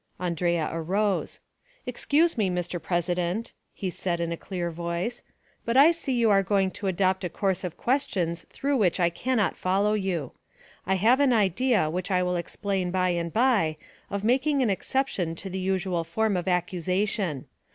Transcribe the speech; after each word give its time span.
Andrea 0.19 0.67
arose. 0.73 1.39
"Excuse 1.85 2.35
me, 2.35 2.49
Mr. 2.49 2.81
President," 2.81 3.53
he 3.71 3.91
said, 3.91 4.19
in 4.19 4.31
a 4.31 4.35
clear 4.35 4.71
voice, 4.71 5.21
"but 5.63 5.77
I 5.77 5.91
see 5.91 6.11
you 6.13 6.31
are 6.31 6.41
going 6.41 6.71
to 6.71 6.87
adopt 6.87 7.23
a 7.23 7.29
course 7.29 7.63
of 7.63 7.77
questions 7.77 8.43
through 8.49 8.77
which 8.77 8.99
I 8.99 9.11
cannot 9.11 9.55
follow 9.55 9.93
you. 9.93 10.31
I 10.87 10.95
have 10.95 11.19
an 11.19 11.33
idea, 11.33 11.87
which 11.87 12.09
I 12.09 12.23
will 12.23 12.35
explain 12.35 12.89
by 12.89 13.09
and 13.09 13.31
by, 13.31 13.77
of 14.09 14.23
making 14.23 14.63
an 14.63 14.71
exception 14.71 15.35
to 15.35 15.51
the 15.51 15.59
usual 15.59 16.03
form 16.03 16.35
of 16.35 16.47
accusation. 16.47 17.45